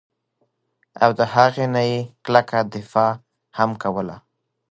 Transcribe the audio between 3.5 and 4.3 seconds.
هم کوله